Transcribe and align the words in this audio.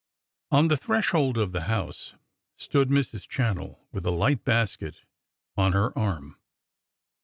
On 0.49 0.67
the 0.67 0.77
threshold 0.77 1.37
of 1.37 1.51
the 1.51 1.65
house 1.65 2.15
stood 2.57 2.89
Mrs. 2.89 3.27
Channell 3.29 3.77
with 3.91 4.03
a 4.03 4.09
light 4.09 4.43
basket 4.43 5.01
on 5.55 5.73
her 5.73 5.95
arm. 5.95 6.37